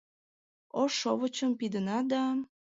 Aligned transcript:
Ош 0.81 0.91
шовычым 1.01 1.51
пидына 1.59 1.99
да 2.09 2.23